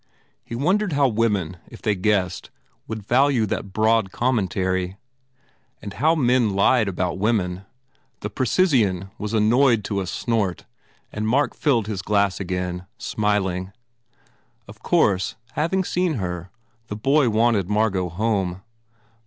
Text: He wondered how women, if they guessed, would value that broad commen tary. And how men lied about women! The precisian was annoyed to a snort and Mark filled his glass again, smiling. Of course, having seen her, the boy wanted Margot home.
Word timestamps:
He 0.43 0.55
wondered 0.55 0.93
how 0.93 1.07
women, 1.09 1.57
if 1.67 1.79
they 1.79 1.93
guessed, 1.93 2.49
would 2.87 3.03
value 3.05 3.45
that 3.45 3.71
broad 3.71 4.09
commen 4.11 4.47
tary. 4.49 4.97
And 5.79 5.93
how 5.93 6.15
men 6.15 6.55
lied 6.55 6.87
about 6.87 7.19
women! 7.19 7.65
The 8.21 8.31
precisian 8.31 9.11
was 9.19 9.35
annoyed 9.35 9.83
to 9.83 10.01
a 10.01 10.07
snort 10.07 10.65
and 11.11 11.27
Mark 11.27 11.53
filled 11.55 11.85
his 11.85 12.01
glass 12.01 12.39
again, 12.39 12.87
smiling. 12.97 13.73
Of 14.67 14.81
course, 14.81 15.35
having 15.51 15.83
seen 15.83 16.15
her, 16.15 16.49
the 16.87 16.95
boy 16.95 17.29
wanted 17.29 17.69
Margot 17.69 18.09
home. 18.09 18.63